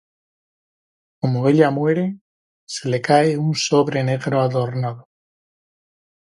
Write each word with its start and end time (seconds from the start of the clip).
Como 1.19 1.47
ella 1.47 1.69
muere, 1.69 2.17
se 2.65 2.89
le 2.89 3.01
cae 3.01 3.37
un 3.37 3.53
sobre 3.53 4.03
negro 4.03 4.41
adornado. 4.41 5.07